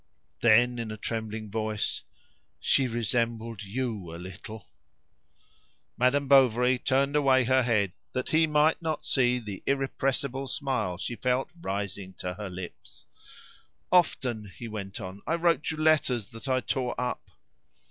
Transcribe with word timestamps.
Then 0.41 0.79
in 0.79 0.89
a 0.89 0.97
trembling 0.97 1.51
voice, 1.51 2.01
"She 2.59 2.87
resembled 2.87 3.61
you 3.61 4.15
a 4.15 4.17
little." 4.17 4.67
Madame 5.95 6.27
Bovary 6.27 6.79
turned 6.79 7.15
away 7.15 7.43
her 7.43 7.61
head 7.61 7.93
that 8.13 8.31
he 8.31 8.47
might 8.47 8.81
not 8.81 9.05
see 9.05 9.37
the 9.37 9.61
irrepressible 9.67 10.47
smile 10.47 10.97
she 10.97 11.15
felt 11.17 11.51
rising 11.61 12.13
to 12.15 12.33
her 12.33 12.49
lips. 12.49 13.05
"Often," 13.91 14.51
he 14.57 14.67
went 14.67 14.99
on, 14.99 15.21
"I 15.27 15.35
wrote 15.35 15.69
you 15.69 15.77
letters 15.77 16.31
that 16.31 16.47
I 16.47 16.61
tore 16.61 16.99
up." 16.99 17.29